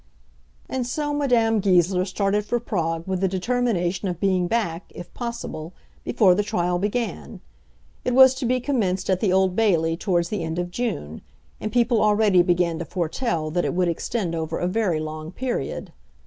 And 0.67 0.87
so 0.87 1.13
Madame 1.13 1.59
Goesler 1.61 2.05
started 2.05 2.43
for 2.43 2.59
Prague 2.59 3.05
with 3.07 3.21
the 3.21 3.27
determination 3.27 4.07
of 4.07 4.19
being 4.19 4.47
back, 4.47 4.91
if 4.95 5.13
possible, 5.13 5.73
before 6.03 6.33
the 6.33 6.41
trial 6.41 6.79
began. 6.79 7.39
It 8.03 8.15
was 8.15 8.33
to 8.39 8.47
be 8.47 8.59
commenced 8.59 9.11
at 9.11 9.19
the 9.19 9.31
Old 9.31 9.55
Bailey 9.55 9.95
towards 9.95 10.29
the 10.29 10.43
end 10.43 10.57
of 10.57 10.71
June, 10.71 11.21
and 11.59 11.71
people 11.71 12.01
already 12.01 12.41
began 12.41 12.79
to 12.79 12.85
foretell 12.85 13.51
that 13.51 13.63
it 13.63 13.75
would 13.75 13.89
extend 13.89 14.33
over 14.33 14.57
a 14.57 14.65
very 14.67 14.99
long 14.99 15.31
period. 15.31 15.91